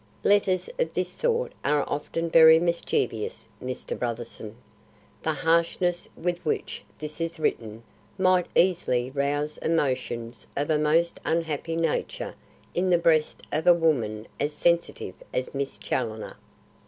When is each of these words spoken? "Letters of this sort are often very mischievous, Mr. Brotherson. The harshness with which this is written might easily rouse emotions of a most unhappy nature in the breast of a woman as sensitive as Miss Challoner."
"Letters 0.23 0.67
of 0.79 0.91
this 0.95 1.09
sort 1.09 1.51
are 1.63 1.83
often 1.87 2.27
very 2.31 2.59
mischievous, 2.59 3.47
Mr. 3.61 3.95
Brotherson. 3.95 4.55
The 5.21 5.31
harshness 5.33 6.07
with 6.17 6.39
which 6.43 6.83
this 6.97 7.21
is 7.21 7.37
written 7.37 7.83
might 8.17 8.47
easily 8.55 9.11
rouse 9.11 9.59
emotions 9.59 10.47
of 10.57 10.71
a 10.71 10.79
most 10.79 11.19
unhappy 11.23 11.75
nature 11.75 12.33
in 12.73 12.89
the 12.89 12.97
breast 12.97 13.43
of 13.51 13.67
a 13.67 13.75
woman 13.75 14.27
as 14.39 14.53
sensitive 14.53 15.17
as 15.35 15.53
Miss 15.53 15.77
Challoner." 15.77 16.35